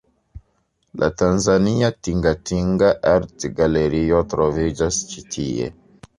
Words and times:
La 1.01 1.09
tanzania 1.21 1.89
Tingatinga 2.07 2.89
Artgalerio 3.13 4.25
troviĝas 4.35 5.01
ĉi 5.13 5.27
tie. 5.39 5.71